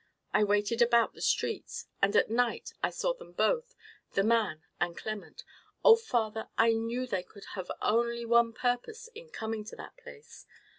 [0.33, 3.75] I waited about the streets; and at night I saw them both,
[4.13, 5.43] the man and Clement.
[5.85, 5.95] Oh!
[5.95, 10.47] father, I knew they could have only one purpose in coming to that place.